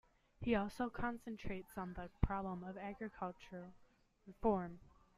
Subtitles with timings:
[0.39, 3.71] He also concentrates on the problem of agriculture
[4.25, 4.79] reform.